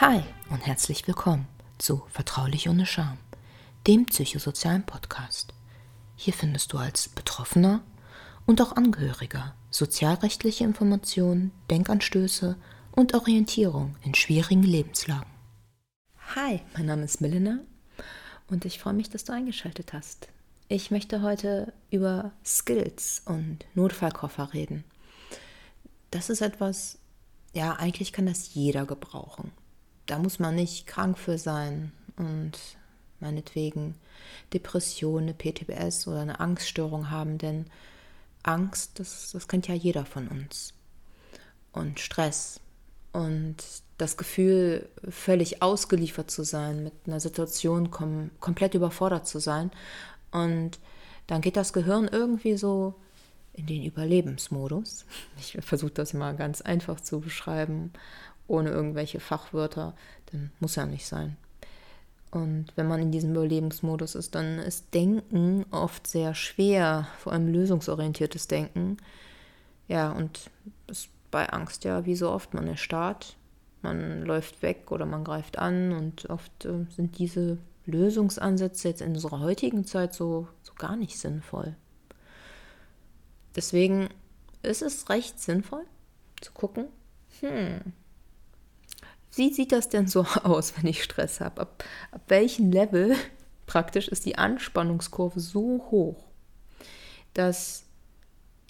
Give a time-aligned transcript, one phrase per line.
[0.00, 3.18] Hi und herzlich willkommen zu Vertraulich ohne Scham,
[3.88, 5.52] dem psychosozialen Podcast.
[6.14, 7.80] Hier findest du als Betroffener
[8.46, 12.56] und auch Angehöriger sozialrechtliche Informationen, Denkanstöße
[12.92, 15.28] und Orientierung in schwierigen Lebenslagen.
[16.36, 17.58] Hi, mein Name ist Milena
[18.46, 20.28] und ich freue mich, dass du eingeschaltet hast.
[20.68, 24.84] Ich möchte heute über Skills und Notfallkoffer reden.
[26.12, 26.98] Das ist etwas,
[27.52, 29.50] ja, eigentlich kann das jeder gebrauchen.
[30.08, 32.52] Da muss man nicht krank für sein und
[33.20, 33.94] meinetwegen
[34.52, 37.66] Depression, eine PTBS oder eine Angststörung haben, denn
[38.42, 40.72] Angst, das, das kennt ja jeder von uns.
[41.72, 42.60] Und Stress
[43.12, 43.56] und
[43.98, 49.70] das Gefühl, völlig ausgeliefert zu sein, mit einer Situation kom komplett überfordert zu sein.
[50.30, 50.78] Und
[51.26, 52.94] dann geht das Gehirn irgendwie so
[53.52, 55.04] in den Überlebensmodus.
[55.38, 57.92] Ich versuche das mal ganz einfach zu beschreiben,
[58.48, 59.94] ohne irgendwelche Fachwörter,
[60.32, 61.36] denn muss ja nicht sein.
[62.30, 67.48] Und wenn man in diesem Überlebensmodus ist, dann ist Denken oft sehr schwer, vor allem
[67.48, 68.98] lösungsorientiertes Denken.
[69.86, 70.50] Ja, und
[70.86, 73.36] das bei Angst ja wie so oft, man erstarrt,
[73.82, 79.14] man läuft weg oder man greift an und oft äh, sind diese Lösungsansätze jetzt in
[79.14, 81.74] unserer heutigen Zeit so, so gar nicht sinnvoll.
[83.56, 84.08] Deswegen
[84.62, 85.84] ist es recht sinnvoll
[86.40, 86.86] zu gucken,
[87.40, 87.80] hm,
[89.34, 91.62] wie sieht das denn so aus, wenn ich Stress habe?
[91.62, 93.14] Ab, ab welchem Level
[93.66, 96.24] praktisch ist die Anspannungskurve so hoch,
[97.34, 97.84] dass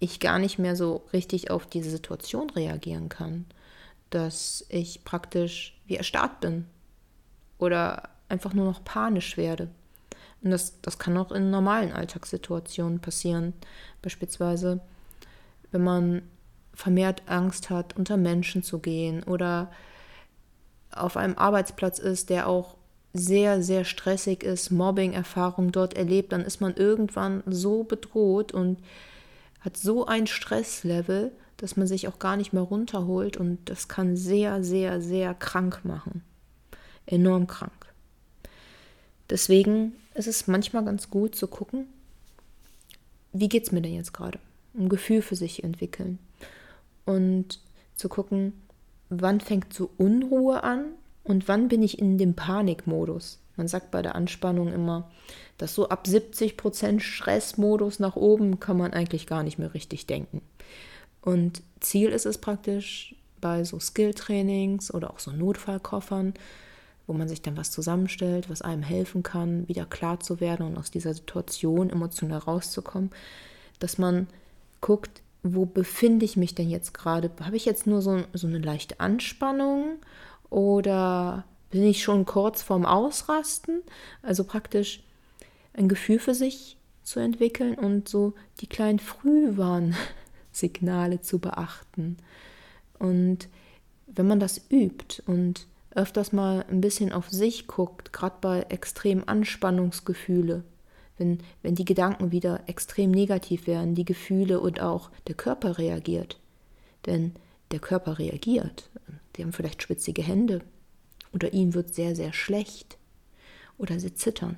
[0.00, 3.46] ich gar nicht mehr so richtig auf diese Situation reagieren kann,
[4.10, 6.66] dass ich praktisch wie erstarrt bin
[7.58, 9.68] oder einfach nur noch panisch werde.
[10.42, 13.54] Und das, das kann auch in normalen Alltagssituationen passieren.
[14.02, 14.80] Beispielsweise,
[15.72, 16.22] wenn man
[16.74, 19.70] vermehrt Angst hat, unter Menschen zu gehen oder
[20.92, 22.76] auf einem Arbeitsplatz ist, der auch
[23.12, 28.78] sehr, sehr stressig ist, Mobbing-Erfahrung dort erlebt, dann ist man irgendwann so bedroht und
[29.60, 34.16] hat so ein Stresslevel, dass man sich auch gar nicht mehr runterholt und das kann
[34.16, 36.22] sehr, sehr, sehr krank machen.
[37.06, 37.72] Enorm krank.
[39.30, 41.86] Deswegen ist es manchmal ganz gut zu gucken,
[43.32, 44.38] wie geht es mir denn jetzt gerade?
[44.76, 46.18] Ein Gefühl für sich entwickeln
[47.04, 47.60] und
[47.96, 48.52] zu gucken,
[49.10, 50.86] wann fängt so Unruhe an
[51.24, 53.38] und wann bin ich in dem Panikmodus.
[53.56, 55.10] Man sagt bei der Anspannung immer,
[55.58, 60.06] dass so ab 70 Prozent Stressmodus nach oben kann man eigentlich gar nicht mehr richtig
[60.06, 60.42] denken.
[61.22, 66.34] Und Ziel ist es praktisch bei so Skilltrainings oder auch so Notfallkoffern,
[67.06, 70.78] wo man sich dann was zusammenstellt, was einem helfen kann, wieder klar zu werden und
[70.78, 73.10] aus dieser Situation emotional rauszukommen,
[73.78, 74.28] dass man
[74.80, 77.32] guckt, wo befinde ich mich denn jetzt gerade?
[77.40, 79.98] Habe ich jetzt nur so, so eine leichte Anspannung
[80.50, 83.82] oder bin ich schon kurz vorm Ausrasten?
[84.22, 85.02] Also praktisch
[85.74, 92.16] ein Gefühl für sich zu entwickeln und so die kleinen Frühwarnsignale zu beachten.
[92.98, 93.48] Und
[94.06, 99.26] wenn man das übt und öfters mal ein bisschen auf sich guckt, gerade bei extremen
[99.26, 100.64] Anspannungsgefühle,
[101.18, 106.38] wenn, wenn die Gedanken wieder extrem negativ werden, die Gefühle und auch der Körper reagiert.
[107.06, 107.34] Denn
[107.70, 108.90] der Körper reagiert.
[109.36, 110.62] Die haben vielleicht schwitzige Hände
[111.32, 112.98] oder ihnen wird sehr, sehr schlecht
[113.76, 114.56] oder sie zittern.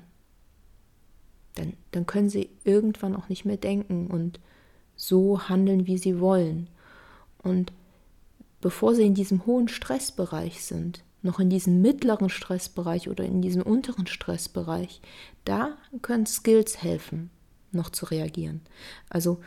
[1.55, 4.39] Dann, dann können sie irgendwann auch nicht mehr denken und
[4.95, 6.69] so handeln, wie sie wollen.
[7.43, 7.73] Und
[8.61, 13.61] bevor sie in diesem hohen Stressbereich sind, noch in diesem mittleren Stressbereich oder in diesem
[13.61, 15.01] unteren Stressbereich,
[15.45, 17.29] da können Skills helfen,
[17.71, 18.61] noch zu reagieren.
[19.09, 19.39] Also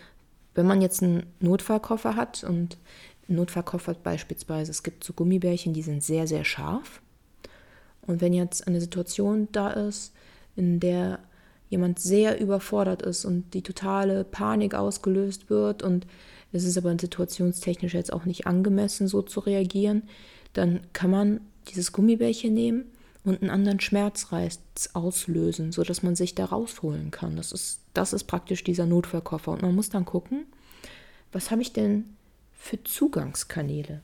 [0.55, 2.79] wenn man jetzt einen Notfallkoffer hat und
[3.27, 7.01] Notfallkoffer beispielsweise, es gibt so Gummibärchen, die sind sehr, sehr scharf.
[8.03, 10.12] Und wenn jetzt eine Situation da ist,
[10.56, 11.19] in der
[11.75, 16.07] jemand sehr überfordert ist und die totale Panik ausgelöst wird und
[16.53, 20.05] es ist aber situationstechnisch jetzt auch nicht angemessen, so zu reagieren,
[20.53, 22.85] dann kann man dieses Gummibärchen nehmen
[23.25, 24.61] und einen anderen Schmerzreiz
[24.93, 27.37] auslösen, sodass man sich da rausholen kann.
[27.37, 29.50] Das ist, das ist praktisch dieser Notfallkoffer.
[29.50, 30.47] Und man muss dann gucken,
[31.32, 32.17] was habe ich denn
[32.53, 34.03] für Zugangskanäle?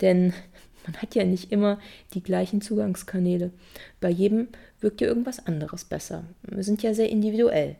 [0.00, 0.32] Denn
[0.86, 1.78] man hat ja nicht immer
[2.14, 3.50] die gleichen Zugangskanäle.
[4.00, 4.48] Bei jedem
[4.80, 6.24] wirkt ja irgendwas anderes besser.
[6.42, 7.76] Wir sind ja sehr individuell.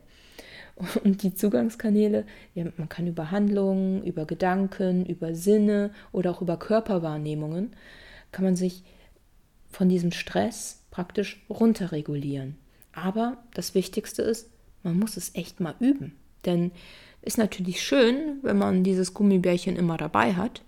[1.05, 6.57] Und die Zugangskanäle, ja, man kann über Handlungen, über Gedanken, über Sinne oder auch über
[6.57, 7.75] Körperwahrnehmungen,
[8.31, 8.83] kann man sich
[9.71, 12.57] von diesem Stress praktisch runterregulieren.
[12.93, 14.49] Aber das Wichtigste ist,
[14.83, 16.17] man muss es echt mal üben.
[16.45, 16.73] Denn
[17.23, 20.63] ist natürlich schön, wenn man dieses Gummibärchen immer dabei hat.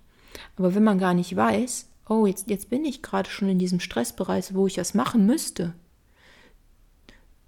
[0.57, 3.81] Aber wenn man gar nicht weiß, oh, jetzt, jetzt bin ich gerade schon in diesem
[3.81, 5.75] Stressbereich, wo ich das machen müsste.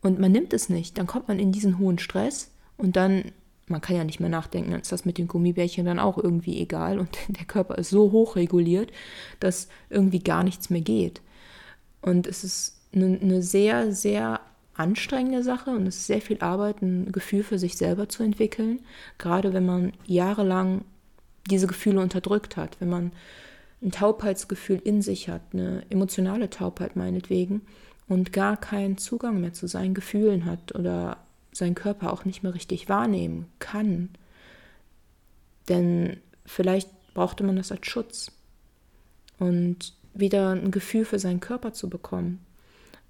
[0.01, 0.99] Und man nimmt es nicht.
[0.99, 3.33] Dann kommt man in diesen hohen Stress und dann,
[3.67, 6.61] man kann ja nicht mehr nachdenken, dann ist das mit den Gummibärchen dann auch irgendwie
[6.61, 8.93] egal und der Körper ist so hoch reguliert,
[9.41, 11.21] dass irgendwie gar nichts mehr geht.
[12.03, 14.41] Und es ist eine, eine sehr, sehr
[14.75, 18.81] anstrengende Sache und es ist sehr viel Arbeit, ein Gefühl für sich selber zu entwickeln,
[19.19, 20.85] gerade wenn man jahrelang
[21.51, 23.13] diese Gefühle unterdrückt hat, wenn man
[23.87, 27.63] ein Taubheitsgefühl in sich hat, eine emotionale Taubheit meinetwegen
[28.09, 31.19] und gar keinen Zugang mehr zu seinen Gefühlen hat oder
[31.53, 34.11] seinen Körper auch nicht mehr richtig wahrnehmen kann.
[35.69, 38.33] Denn vielleicht brauchte man das als Schutz
[39.39, 42.45] und wieder ein Gefühl für seinen Körper zu bekommen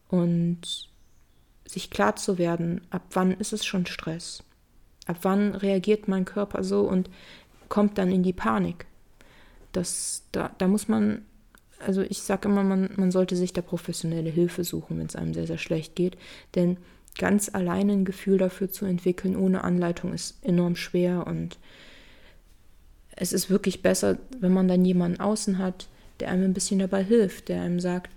[0.09, 0.91] und
[1.65, 4.43] sich klar zu werden, ab wann ist es schon Stress?
[5.07, 7.09] Ab wann reagiert mein Körper so und
[7.71, 8.87] kommt dann in die Panik?
[9.77, 11.23] Das, da, da muss man,
[11.79, 15.35] also ich sage immer, man, man sollte sich da professionelle Hilfe suchen, wenn es einem
[15.35, 16.17] sehr, sehr schlecht geht.
[16.55, 16.79] Denn
[17.19, 21.59] ganz alleine ein Gefühl dafür zu entwickeln, ohne Anleitung, ist enorm schwer und
[23.17, 25.89] es ist wirklich besser, wenn man dann jemanden außen hat,
[26.21, 28.11] der einem ein bisschen dabei hilft, der einem sagt,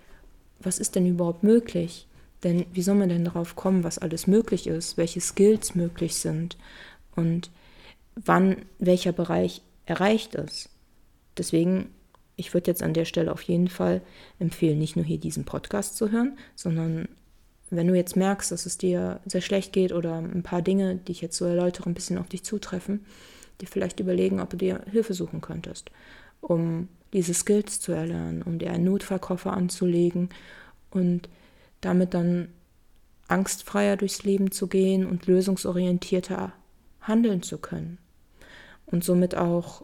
[0.60, 2.08] was ist denn überhaupt möglich?
[2.44, 6.58] Denn wie soll man denn darauf kommen, was alles möglich ist, welche Skills möglich sind
[7.16, 7.50] und
[8.16, 10.70] wann welcher Bereich erreicht ist?
[11.40, 11.90] Deswegen,
[12.36, 14.02] ich würde jetzt an der Stelle auf jeden Fall
[14.38, 17.08] empfehlen, nicht nur hier diesen Podcast zu hören, sondern
[17.72, 21.12] wenn du jetzt merkst, dass es dir sehr schlecht geht oder ein paar Dinge, die
[21.12, 23.06] ich jetzt so erläutere, ein bisschen auf dich zutreffen,
[23.62, 25.92] dir vielleicht überlegen, ob du dir Hilfe suchen könntest,
[26.42, 30.30] um diese Skills zu erlernen, um dir einen Notfallkoffer anzulegen
[30.92, 31.30] und
[31.82, 32.50] damit dann
[33.28, 36.54] angstfreier durchs Leben zu gehen und lösungsorientierter
[37.02, 38.00] handeln zu können.
[38.86, 39.84] Und somit auch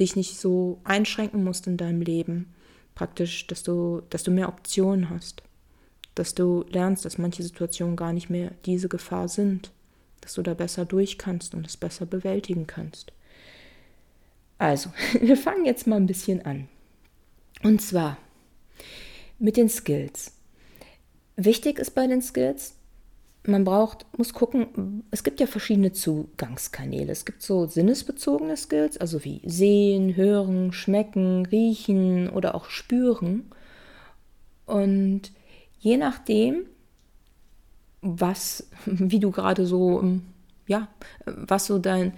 [0.00, 2.52] dich nicht so einschränken musst in deinem Leben.
[2.94, 5.42] Praktisch, dass du, dass du mehr Optionen hast.
[6.14, 9.70] Dass du lernst, dass manche Situationen gar nicht mehr diese Gefahr sind.
[10.20, 13.12] Dass du da besser durch kannst und es besser bewältigen kannst.
[14.58, 16.68] Also, wir fangen jetzt mal ein bisschen an.
[17.62, 18.18] Und zwar
[19.38, 20.32] mit den Skills.
[21.36, 22.74] Wichtig ist bei den Skills,
[23.46, 27.10] man braucht, muss gucken, es gibt ja verschiedene Zugangskanäle.
[27.10, 33.50] Es gibt so sinnesbezogene Skills, also wie sehen, hören, schmecken, riechen oder auch spüren.
[34.66, 35.32] Und
[35.78, 36.66] je nachdem,
[38.02, 40.04] was, wie du gerade so,
[40.66, 40.88] ja,
[41.24, 42.12] was so dein,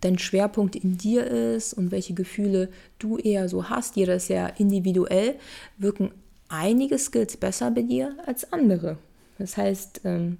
[0.00, 4.46] dein Schwerpunkt in dir ist und welche Gefühle du eher so hast, jeder ist ja
[4.46, 5.36] individuell,
[5.76, 6.10] wirken
[6.48, 8.98] einige Skills besser bei dir als andere.
[9.38, 10.38] Das heißt, ähm,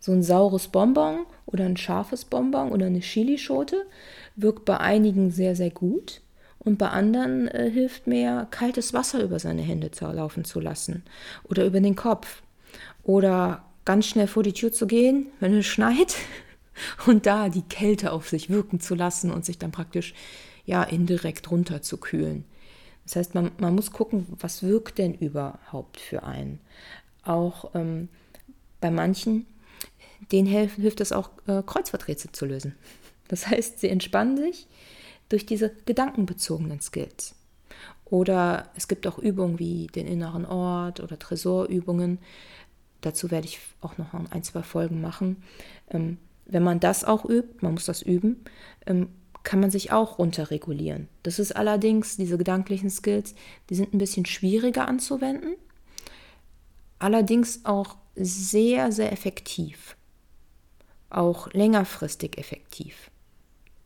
[0.00, 3.86] so ein saures Bonbon oder ein scharfes Bonbon oder eine Chilischote
[4.36, 6.20] wirkt bei einigen sehr, sehr gut
[6.58, 11.04] und bei anderen äh, hilft mehr, kaltes Wasser über seine Hände zu laufen zu lassen
[11.44, 12.42] oder über den Kopf
[13.02, 16.16] oder ganz schnell vor die Tür zu gehen, wenn es schneit
[17.06, 20.14] und da die Kälte auf sich wirken zu lassen und sich dann praktisch
[20.66, 22.44] ja indirekt runterzukühlen.
[23.04, 26.60] Das heißt, man, man muss gucken, was wirkt denn überhaupt für einen.
[27.24, 28.08] Auch ähm,
[28.80, 29.46] bei manchen,
[30.32, 32.74] denen hilft, hilft es auch, äh, Kreuzworträtsel zu lösen.
[33.28, 34.66] Das heißt, sie entspannen sich
[35.28, 37.34] durch diese gedankenbezogenen Skills.
[38.04, 42.18] Oder es gibt auch Übungen wie den inneren Ort oder Tresorübungen.
[43.00, 45.42] Dazu werde ich auch noch ein, zwei Folgen machen.
[45.90, 48.44] Ähm, wenn man das auch übt, man muss das üben,
[48.86, 49.08] ähm,
[49.42, 51.08] kann man sich auch runterregulieren.
[51.22, 53.34] Das ist allerdings, diese gedanklichen Skills,
[53.70, 55.56] die sind ein bisschen schwieriger anzuwenden,
[56.98, 59.96] allerdings auch sehr, sehr effektiv,
[61.10, 63.10] auch längerfristig effektiv.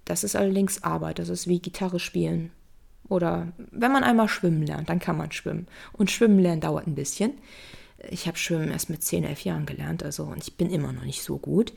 [0.05, 2.51] Das ist allerdings Arbeit, das ist wie Gitarre spielen.
[3.09, 5.67] Oder wenn man einmal schwimmen lernt, dann kann man schwimmen.
[5.93, 7.33] Und schwimmen lernen dauert ein bisschen.
[8.11, 11.05] Ich habe Schwimmen erst mit 10, 11 Jahren gelernt, also und ich bin immer noch
[11.05, 11.73] nicht so gut.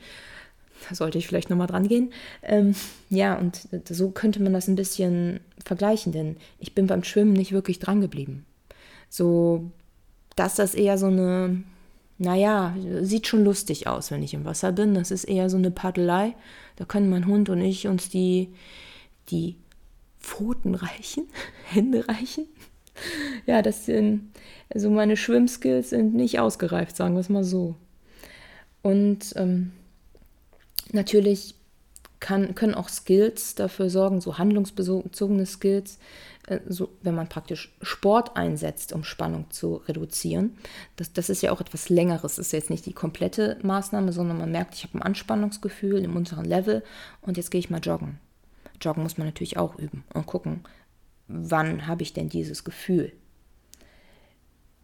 [0.88, 2.12] Da sollte ich vielleicht nochmal dran gehen.
[2.42, 2.74] Ähm,
[3.08, 7.52] ja, und so könnte man das ein bisschen vergleichen, denn ich bin beim Schwimmen nicht
[7.52, 8.46] wirklich dran geblieben.
[9.08, 9.70] So,
[10.36, 11.62] dass das eher so eine,
[12.18, 14.94] naja, sieht schon lustig aus, wenn ich im Wasser bin.
[14.94, 16.34] Das ist eher so eine Paddelei.
[16.76, 18.48] Da können mein Hund und ich uns die,
[19.28, 19.56] die
[20.20, 21.24] Pfoten reichen,
[21.64, 22.46] Hände reichen.
[23.46, 24.32] Ja, das sind,
[24.72, 27.76] also meine Schwimmskills sind nicht ausgereift, sagen wir es mal so.
[28.82, 29.72] Und ähm,
[30.92, 31.54] Natürlich
[32.22, 35.98] kann, können auch Skills dafür sorgen, so handlungsbezogene Skills,
[36.46, 40.56] äh, so, wenn man praktisch Sport einsetzt, um Spannung zu reduzieren.
[40.96, 42.36] Das, das ist ja auch etwas Längeres.
[42.36, 46.16] Das ist jetzt nicht die komplette Maßnahme, sondern man merkt, ich habe ein Anspannungsgefühl im
[46.16, 46.82] unteren Level
[47.20, 48.18] und jetzt gehe ich mal joggen.
[48.80, 50.64] Joggen muss man natürlich auch üben und gucken,
[51.28, 53.12] wann habe ich denn dieses Gefühl?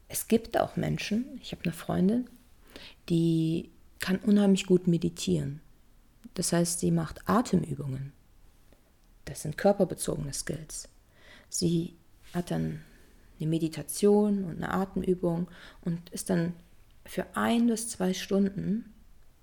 [0.09, 2.29] es gibt auch Menschen, ich habe eine Freundin,
[3.09, 5.61] die kann unheimlich gut meditieren.
[6.35, 8.13] Das heißt, sie macht Atemübungen.
[9.25, 10.89] Das sind körperbezogene Skills.
[11.49, 11.97] Sie
[12.33, 12.83] hat dann
[13.41, 15.49] eine Meditation und eine Atemübung
[15.83, 16.55] und ist dann
[17.05, 18.93] für ein bis zwei Stunden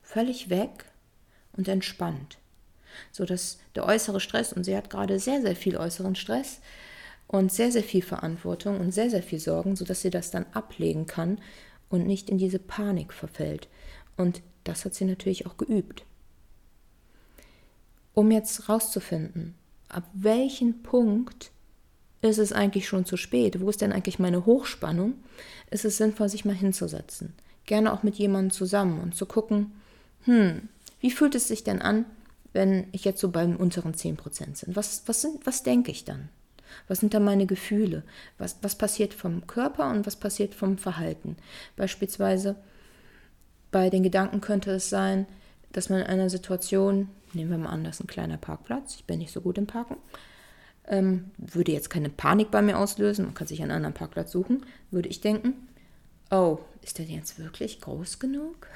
[0.02, 0.86] völlig weg
[1.54, 2.38] und entspannt,
[3.12, 6.60] sodass der äußere Stress, und sie hat gerade sehr, sehr viel äußeren Stress
[7.28, 11.08] und sehr, sehr viel Verantwortung und sehr, sehr viel Sorgen, sodass sie das dann ablegen
[11.08, 11.40] kann
[11.90, 13.68] und nicht in diese Panik verfällt.
[14.16, 16.06] Und das hat sie natürlich auch geübt.
[18.16, 19.54] Um jetzt rauszufinden,
[19.90, 21.52] ab welchem Punkt
[22.22, 23.62] ist es eigentlich schon zu spät?
[23.62, 25.14] Wo ist denn eigentlich meine Hochspannung?
[25.70, 27.34] Ist es sinnvoll, sich mal hinzusetzen.
[27.66, 29.74] Gerne auch mit jemandem zusammen und zu gucken,
[30.24, 30.70] hm,
[31.02, 32.06] wie fühlt es sich denn an,
[32.54, 34.76] wenn ich jetzt so beim unteren 10% sind?
[34.76, 36.30] Was, was, was denke ich dann?
[36.88, 38.04] Was sind da meine Gefühle?
[38.38, 41.36] Was, was passiert vom Körper und was passiert vom Verhalten?
[41.76, 42.56] Beispielsweise
[43.72, 45.26] bei den Gedanken könnte es sein,
[45.74, 49.06] dass man in einer Situation, nehmen wir mal an, das ist ein kleiner Parkplatz, ich
[49.06, 49.98] bin nicht so gut im Parken,
[50.88, 54.66] ähm, würde jetzt keine Panik bei mir auslösen, man kann sich einen anderen Parkplatz suchen,
[54.92, 55.54] würde ich denken,
[56.32, 58.68] oh, ist der jetzt wirklich groß genug?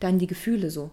[0.00, 0.90] Dann die Gefühle so,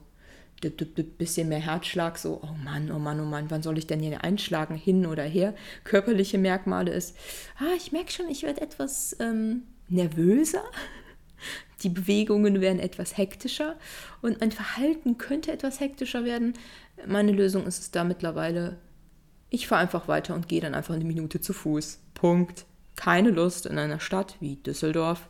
[0.70, 4.24] bisschen mehr Herzschlag, so, oh Mann, oh Mann, oh Mann, wann soll ich denn hier
[4.24, 5.54] einschlagen, hin oder her?
[5.84, 7.18] Körperliche Merkmale ist,
[7.60, 10.64] ah, ich merke schon, ich werde etwas ähm, nervöser.
[11.82, 13.76] Die Bewegungen werden etwas hektischer
[14.22, 16.54] und mein Verhalten könnte etwas hektischer werden.
[17.06, 18.78] Meine Lösung ist es da mittlerweile,
[19.50, 22.00] ich fahre einfach weiter und gehe dann einfach eine Minute zu Fuß.
[22.14, 22.66] Punkt.
[22.96, 25.28] Keine Lust in einer Stadt wie Düsseldorf.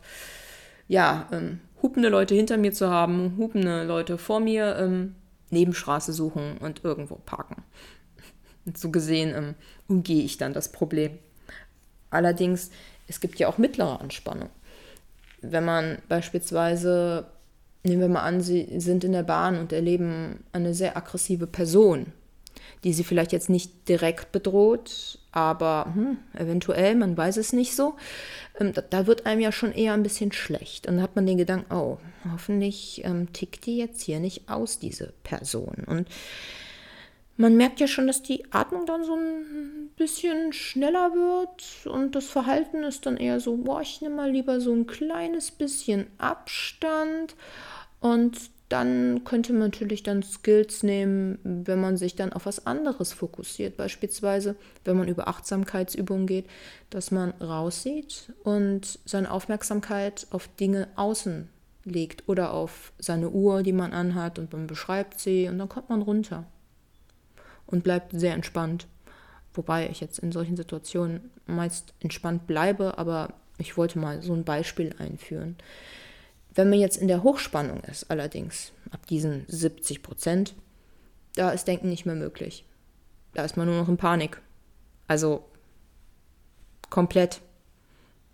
[0.86, 5.14] Ja, ähm, hupende Leute hinter mir zu haben, hupende Leute vor mir, ähm,
[5.50, 7.62] Nebenstraße suchen und irgendwo parken.
[8.66, 9.54] Und so gesehen ähm,
[9.88, 11.18] umgehe ich dann das Problem.
[12.10, 12.70] Allerdings,
[13.08, 14.50] es gibt ja auch mittlere Anspannung.
[15.42, 17.26] Wenn man beispielsweise,
[17.84, 22.06] nehmen wir mal an, Sie sind in der Bahn und erleben eine sehr aggressive Person,
[22.82, 27.94] die sie vielleicht jetzt nicht direkt bedroht, aber hm, eventuell, man weiß es nicht so.
[28.58, 30.86] Ähm, da, da, wird einem ja schon eher ein bisschen schlecht.
[30.86, 31.98] Und dann hat man den Gedanken, oh,
[32.32, 35.84] hoffentlich ähm, tickt die jetzt hier nicht aus, diese Person.
[35.86, 36.08] Und
[37.36, 42.26] man merkt ja schon, dass die Atmung dann so ein bisschen schneller wird und das
[42.26, 47.34] Verhalten ist dann eher so, boah, ich nehme mal lieber so ein kleines bisschen Abstand
[48.04, 53.14] und dann könnte man natürlich dann Skills nehmen, wenn man sich dann auf was anderes
[53.14, 53.78] fokussiert.
[53.78, 56.44] Beispielsweise, wenn man über Achtsamkeitsübungen geht,
[56.90, 61.48] dass man raussieht und seine Aufmerksamkeit auf Dinge außen
[61.84, 65.88] legt oder auf seine Uhr, die man anhat und man beschreibt sie und dann kommt
[65.88, 66.44] man runter
[67.64, 68.86] und bleibt sehr entspannt.
[69.54, 74.44] Wobei ich jetzt in solchen Situationen meist entspannt bleibe, aber ich wollte mal so ein
[74.44, 75.56] Beispiel einführen.
[76.54, 80.54] Wenn man jetzt in der Hochspannung ist, allerdings, ab diesen 70 Prozent,
[81.34, 82.64] da ist Denken nicht mehr möglich.
[83.34, 84.40] Da ist man nur noch in Panik.
[85.08, 85.44] Also
[86.90, 87.40] komplett.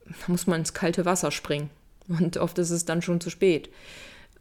[0.05, 1.71] Da muss man ins kalte Wasser springen.
[2.09, 3.71] Und oft ist es dann schon zu spät.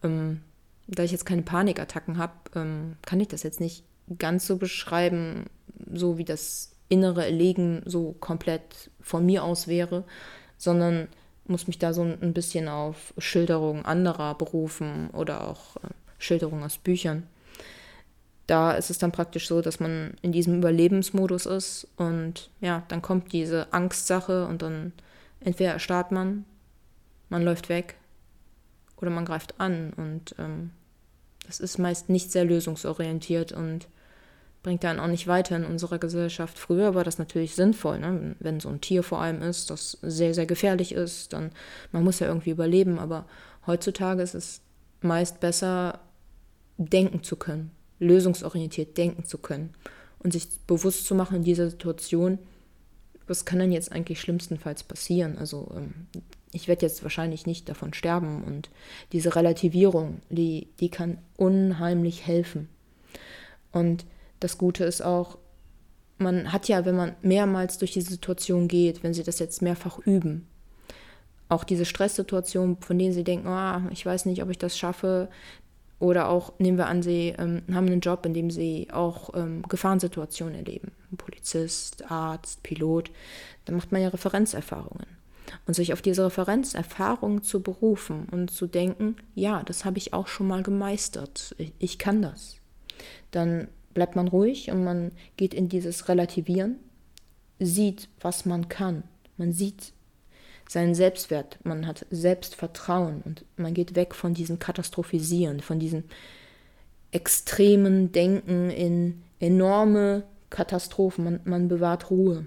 [0.04, 0.42] Ähm,
[0.88, 3.84] da ich jetzt keine Panikattacken habe, ähm, kann ich das jetzt nicht
[4.18, 5.46] ganz so beschreiben,
[5.94, 10.04] so wie das innere Erlegen so komplett von mir aus wäre,
[10.58, 11.08] sondern
[11.50, 16.78] muss mich da so ein bisschen auf Schilderungen anderer berufen oder auch äh, Schilderungen aus
[16.78, 17.24] Büchern.
[18.48, 23.02] Da ist es dann praktisch so, dass man in diesem Überlebensmodus ist und ja, dann
[23.02, 24.94] kommt diese Angstsache und dann
[25.40, 26.46] entweder erstarrt man,
[27.30, 27.96] man läuft weg
[28.98, 30.72] oder man greift an und ähm,
[31.46, 33.88] das ist meist nicht sehr lösungsorientiert und
[34.64, 36.60] bringt dann auch nicht weiter in unserer Gesellschaft.
[36.60, 38.36] Früher war das natürlich sinnvoll, ne?
[38.40, 41.52] wenn so ein Tier vor allem ist, das sehr, sehr gefährlich ist, dann
[41.92, 43.26] man muss ja irgendwie überleben, aber
[43.66, 44.62] heutzutage ist es
[45.02, 46.00] meist besser,
[46.78, 49.74] denken zu können, lösungsorientiert denken zu können
[50.20, 52.40] und sich bewusst zu machen in dieser Situation,
[53.28, 55.38] was kann denn jetzt eigentlich schlimmstenfalls passieren?
[55.38, 56.08] Also ähm,
[56.52, 58.70] ich werde jetzt wahrscheinlich nicht davon sterben und
[59.12, 62.70] diese Relativierung, die, die kann unheimlich helfen.
[63.72, 64.06] Und
[64.40, 65.38] das Gute ist auch,
[66.18, 70.00] man hat ja, wenn man mehrmals durch diese Situation geht, wenn sie das jetzt mehrfach
[70.00, 70.48] üben,
[71.48, 75.30] auch diese Stresssituation, von denen sie denken, oh, ich weiß nicht, ob ich das schaffe,
[76.00, 79.64] oder auch nehmen wir an, sie ähm, haben einen Job, in dem sie auch ähm,
[79.68, 80.94] Gefahrensituationen erleben.
[81.18, 83.12] Polizist, Arzt, Pilot.
[83.66, 85.08] Da macht man ja Referenzerfahrungen.
[85.66, 90.28] Und sich auf diese Referenzerfahrungen zu berufen und zu denken, ja, das habe ich auch
[90.28, 91.54] schon mal gemeistert.
[91.58, 92.58] Ich, ich kann das.
[93.32, 96.78] Dann bleibt man ruhig und man geht in dieses Relativieren,
[97.60, 99.04] sieht, was man kann.
[99.38, 99.94] Man sieht
[100.68, 106.04] seinen Selbstwert, man hat Selbstvertrauen und man geht weg von diesem Katastrophisieren, von diesem
[107.12, 111.24] extremen Denken in enorme Katastrophen.
[111.24, 112.46] Man, man bewahrt Ruhe.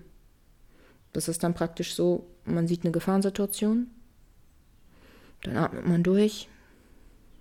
[1.13, 3.89] Das ist dann praktisch so, man sieht eine Gefahrensituation,
[5.43, 6.49] dann atmet man durch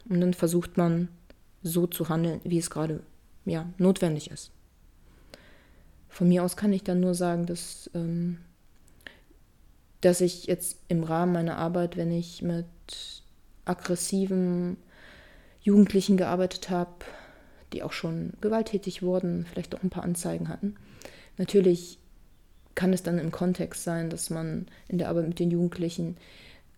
[0.10, 1.10] und dann versucht man
[1.64, 3.02] so zu handeln, wie es gerade
[3.46, 4.52] ja, notwendig ist.
[6.10, 8.38] Von mir aus kann ich dann nur sagen, dass ähm,
[10.02, 12.66] dass ich jetzt im Rahmen meiner Arbeit, wenn ich mit
[13.66, 14.78] aggressiven
[15.62, 17.06] Jugendlichen gearbeitet habe,
[17.72, 20.76] die auch schon gewalttätig wurden, vielleicht auch ein paar Anzeigen hatten,
[21.38, 22.00] natürlich
[22.74, 26.18] kann es dann im Kontext sein, dass man in der Arbeit mit den Jugendlichen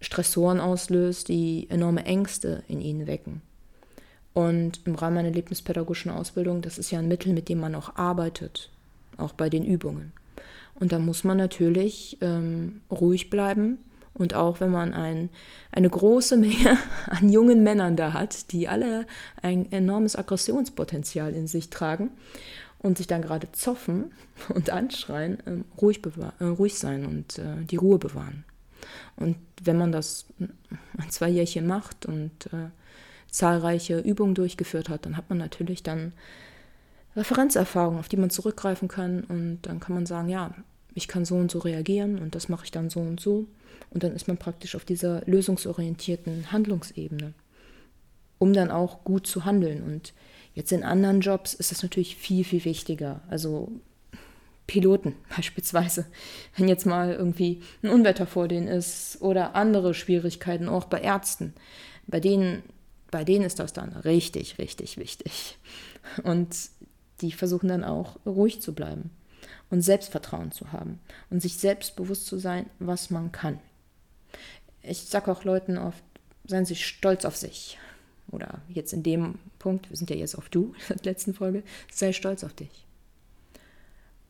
[0.02, 3.42] Stressoren auslöst, die enorme Ängste in ihnen wecken.
[4.34, 7.96] Und im Rahmen meiner lebenspädagogischen Ausbildung, das ist ja ein Mittel, mit dem man auch
[7.96, 8.70] arbeitet,
[9.18, 10.12] auch bei den Übungen.
[10.76, 13.78] Und da muss man natürlich ähm, ruhig bleiben.
[14.16, 15.30] Und auch wenn man ein,
[15.72, 19.06] eine große Menge an jungen Männern da hat, die alle
[19.42, 22.12] ein enormes Aggressionspotenzial in sich tragen
[22.80, 24.12] und sich dann gerade zoffen
[24.50, 26.02] und anschreien, ähm, ruhig,
[26.40, 28.46] äh, ruhig sein und äh, die Ruhe bewahren.
[29.16, 32.70] Und wenn man das ein, zwei Jährchen macht und äh,
[33.34, 36.14] zahlreiche Übungen durchgeführt hat, dann hat man natürlich dann
[37.16, 39.24] Referenzerfahrungen, auf die man zurückgreifen kann.
[39.24, 40.54] Und dann kann man sagen, ja,
[40.94, 43.48] ich kann so und so reagieren und das mache ich dann so und so.
[43.90, 47.34] Und dann ist man praktisch auf dieser lösungsorientierten Handlungsebene,
[48.38, 49.82] um dann auch gut zu handeln.
[49.82, 50.14] Und
[50.54, 53.22] jetzt in anderen Jobs ist das natürlich viel, viel wichtiger.
[53.30, 53.72] Also
[54.68, 56.06] Piloten beispielsweise,
[56.56, 61.54] wenn jetzt mal irgendwie ein Unwetter vor denen ist oder andere Schwierigkeiten, auch bei Ärzten,
[62.06, 62.62] bei denen,
[63.14, 65.60] bei denen ist das dann richtig, richtig wichtig.
[66.24, 66.56] Und
[67.22, 69.12] die versuchen dann auch ruhig zu bleiben
[69.70, 73.60] und Selbstvertrauen zu haben und sich selbstbewusst zu sein, was man kann.
[74.82, 76.04] Ich sage auch Leuten oft,
[76.46, 77.78] seien Sie stolz auf sich.
[78.32, 81.62] Oder jetzt in dem Punkt, wir sind ja jetzt auf du, in der letzten Folge,
[81.92, 82.84] sei stolz auf dich.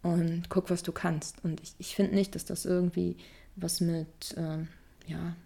[0.01, 1.41] Und guck, was du kannst.
[1.45, 3.15] Und ich, ich finde nicht, dass das irgendwie
[3.55, 4.67] was mit, ähm,
[5.07, 5.37] ja,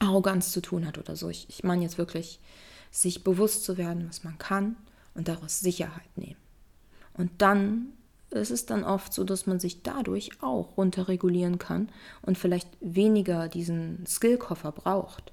[0.00, 1.28] Arroganz zu tun hat oder so.
[1.28, 2.40] Ich, ich meine jetzt wirklich,
[2.90, 4.76] sich bewusst zu werden, was man kann
[5.14, 6.40] und daraus Sicherheit nehmen.
[7.14, 7.92] Und dann
[8.30, 11.88] ist es dann oft so, dass man sich dadurch auch runterregulieren kann
[12.22, 15.32] und vielleicht weniger diesen Skillkoffer braucht.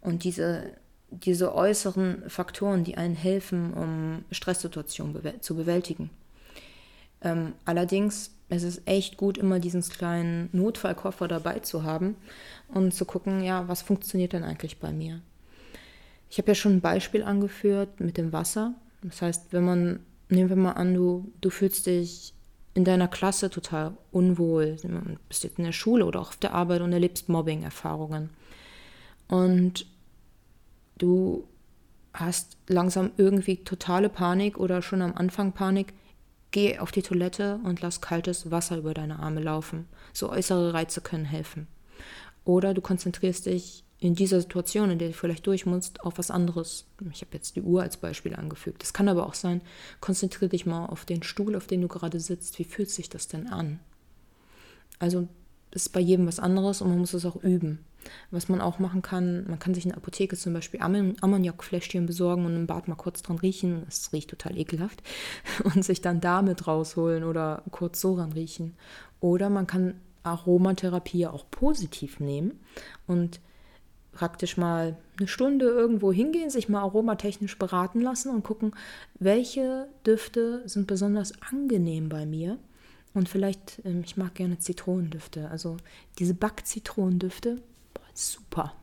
[0.00, 0.72] Und diese,
[1.10, 6.10] diese äußeren Faktoren, die einen helfen, um Stresssituationen zu bewältigen.
[7.22, 12.16] Ähm, allerdings es ist echt gut, immer diesen kleinen Notfallkoffer dabei zu haben
[12.68, 15.20] und zu gucken, ja, was funktioniert denn eigentlich bei mir?
[16.30, 18.74] Ich habe ja schon ein Beispiel angeführt mit dem Wasser.
[19.02, 22.32] Das heißt, wenn man, nehmen wir mal an, du, du fühlst dich
[22.74, 24.76] in deiner Klasse total unwohl,
[25.28, 28.30] bist jetzt in der Schule oder auch auf der Arbeit und erlebst Mobbing-Erfahrungen.
[29.26, 29.86] Und
[30.96, 31.46] du
[32.14, 35.92] hast langsam irgendwie totale Panik oder schon am Anfang Panik,
[36.50, 39.86] geh auf die Toilette und lass kaltes Wasser über deine Arme laufen.
[40.12, 41.66] So äußere Reize können helfen.
[42.44, 46.30] Oder du konzentrierst dich in dieser Situation, in der du vielleicht durch musst, auf was
[46.30, 46.86] anderes.
[47.12, 48.82] Ich habe jetzt die Uhr als Beispiel angefügt.
[48.82, 49.60] Es kann aber auch sein,
[50.00, 52.58] konzentriere dich mal auf den Stuhl, auf dem du gerade sitzt.
[52.58, 53.80] Wie fühlt sich das denn an?
[55.00, 55.28] Also
[55.72, 57.84] ist bei jedem was anderes und man muss es auch üben.
[58.30, 62.46] Was man auch machen kann, man kann sich in der Apotheke zum Beispiel Ammoniakfläschchen besorgen
[62.46, 63.84] und im Bad mal kurz dran riechen.
[63.88, 65.02] Es riecht total ekelhaft.
[65.64, 68.76] Und sich dann damit rausholen oder kurz so ran riechen.
[69.20, 72.60] Oder man kann Aromatherapie auch positiv nehmen
[73.06, 73.40] und
[74.12, 78.72] praktisch mal eine Stunde irgendwo hingehen, sich mal aromatechnisch beraten lassen und gucken,
[79.18, 82.58] welche Düfte sind besonders angenehm bei mir.
[83.14, 85.48] Und vielleicht, ähm, ich mag gerne Zitronendüfte.
[85.50, 85.76] Also
[86.18, 87.62] diese Backzitronendüfte,
[88.18, 88.74] super.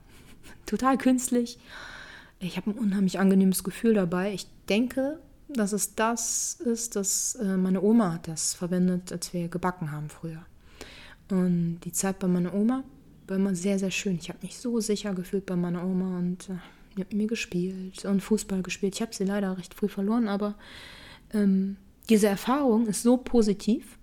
[0.66, 1.60] Total künstlich.
[2.40, 4.34] Ich habe ein unheimlich angenehmes Gefühl dabei.
[4.34, 9.92] Ich denke, dass es das ist, dass äh, meine Oma das verwendet, als wir gebacken
[9.92, 10.46] haben früher.
[11.30, 12.84] Und die Zeit bei meiner Oma,
[13.28, 14.16] war immer sehr, sehr schön.
[14.16, 16.54] Ich habe mich so sicher gefühlt bei meiner Oma und äh,
[16.96, 18.96] mit mir gespielt und Fußball gespielt.
[18.96, 20.56] Ich habe sie leider recht früh verloren, aber
[21.34, 21.78] ähm,
[22.10, 23.98] diese Erfahrung ist so positiv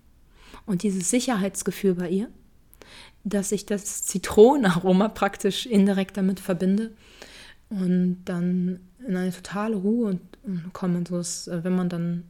[0.65, 2.29] und dieses Sicherheitsgefühl bei ihr,
[3.23, 6.91] dass ich das Zitronenaroma praktisch indirekt damit verbinde
[7.69, 11.03] und dann in eine totale Ruhe und, und komme.
[11.07, 12.25] So ist, äh, wenn man dann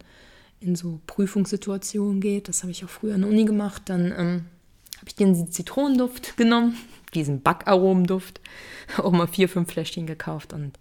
[0.60, 4.46] in so Prüfungssituationen geht, das habe ich auch früher in der Uni gemacht, dann ähm,
[4.98, 6.78] habe ich den Zitronenduft genommen,
[7.14, 8.40] diesen Backaromenduft,
[8.98, 10.80] auch mal vier, fünf Fläschchen gekauft und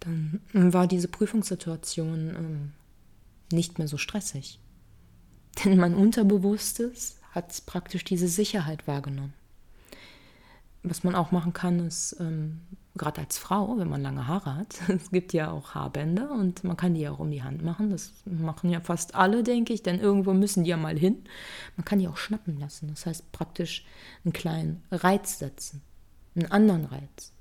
[0.00, 2.72] dann war diese Prüfungssituation ähm,
[3.52, 4.58] nicht mehr so stressig.
[5.62, 9.34] Denn mein Unterbewusstes hat praktisch diese Sicherheit wahrgenommen.
[10.82, 12.60] Was man auch machen kann, ist, ähm,
[12.96, 16.76] gerade als Frau, wenn man lange Haare hat, es gibt ja auch Haarbänder und man
[16.76, 17.90] kann die auch um die Hand machen.
[17.90, 21.24] Das machen ja fast alle, denke ich, denn irgendwo müssen die ja mal hin.
[21.76, 22.88] Man kann die auch schnappen lassen.
[22.88, 23.84] Das heißt praktisch
[24.24, 25.82] einen kleinen Reiz setzen,
[26.34, 27.32] einen anderen Reiz.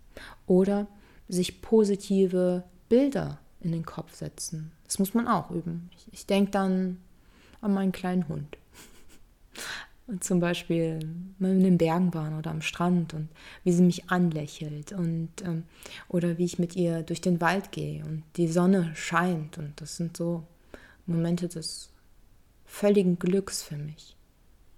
[0.45, 0.87] Oder
[1.27, 4.71] sich positive Bilder in den Kopf setzen.
[4.85, 5.89] Das muss man auch üben.
[5.95, 6.97] Ich, ich denke dann
[7.61, 8.57] an meinen kleinen Hund.
[10.21, 10.99] Zum Beispiel,
[11.37, 13.29] wir in den Bergen waren oder am Strand und
[13.63, 15.63] wie sie mich anlächelt und ähm,
[16.07, 19.97] oder wie ich mit ihr durch den Wald gehe und die Sonne scheint und das
[19.97, 20.43] sind so
[21.05, 21.91] Momente des
[22.65, 24.15] völligen Glücks für mich,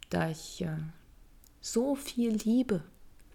[0.10, 0.78] da ich äh,
[1.62, 2.84] so viel Liebe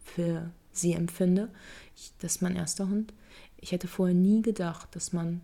[0.02, 1.48] für sie empfinde.
[1.94, 3.12] Ich, das ist mein erster Hund.
[3.58, 5.40] Ich hätte vorher nie gedacht, dass man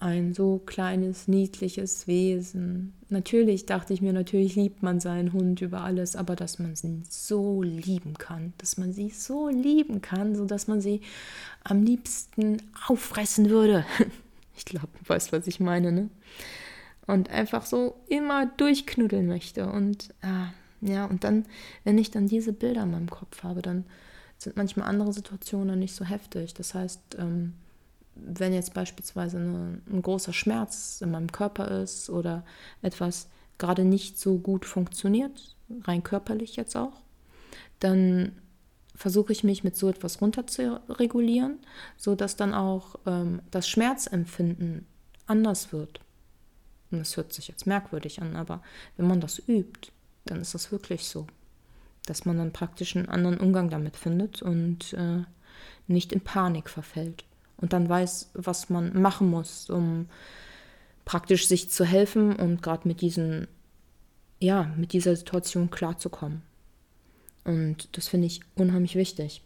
[0.00, 2.94] ein so kleines, niedliches Wesen.
[3.10, 7.02] Natürlich dachte ich mir, natürlich liebt man seinen Hund über alles, aber dass man sie
[7.08, 11.02] so lieben kann, dass man sie so lieben kann, sodass man sie
[11.62, 13.84] am liebsten auffressen würde.
[14.56, 16.10] Ich glaube, du weißt, was ich meine, ne?
[17.06, 19.64] Und einfach so immer durchknuddeln möchte.
[19.64, 20.48] Und ah,
[20.82, 21.46] ja, und dann,
[21.82, 23.86] wenn ich dann diese Bilder in meinem Kopf habe, dann
[24.36, 26.52] sind manchmal andere Situationen nicht so heftig.
[26.52, 27.54] Das heißt, ähm,
[28.14, 32.44] wenn jetzt beispielsweise eine, ein großer Schmerz in meinem Körper ist oder
[32.82, 37.02] etwas gerade nicht so gut funktioniert, rein körperlich jetzt auch,
[37.78, 38.32] dann
[38.94, 41.58] versuche ich mich mit so etwas runter zu regulieren,
[41.96, 44.86] sodass dann auch ähm, das Schmerzempfinden
[45.26, 46.00] anders wird.
[46.90, 48.62] Und das hört sich jetzt merkwürdig an, aber
[48.96, 49.92] wenn man das übt,
[50.26, 51.26] dann ist das wirklich so,
[52.06, 55.22] dass man dann praktisch einen anderen Umgang damit findet und äh,
[55.86, 57.24] nicht in Panik verfällt
[57.60, 60.06] und dann weiß, was man machen muss, um
[61.04, 63.48] praktisch sich zu helfen und gerade mit diesen,
[64.38, 66.42] ja, mit dieser Situation klarzukommen.
[67.44, 69.42] Und das finde ich unheimlich wichtig.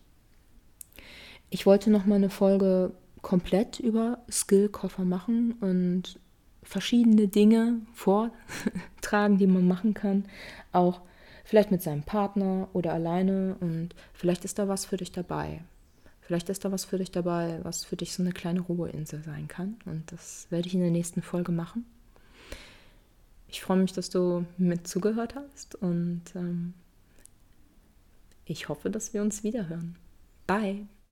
[1.51, 6.19] Ich wollte noch mal eine Folge komplett über Skillkoffer machen und
[6.63, 10.25] verschiedene Dinge vortragen, die man machen kann.
[10.73, 11.01] Auch
[11.45, 13.57] vielleicht mit seinem Partner oder alleine.
[13.61, 15.63] Und vielleicht ist da was für dich dabei.
[16.27, 19.47] Vielleicht ist da was für dich dabei, was für dich so eine kleine Ruheinsel sein
[19.47, 19.77] kann.
[19.85, 21.85] Und das werde ich in der nächsten Folge machen.
[23.49, 26.73] Ich freue mich, dass du mit zugehört hast und ähm,
[28.47, 29.97] ich hoffe, dass wir uns wiederhören.
[30.47, 30.87] Bye!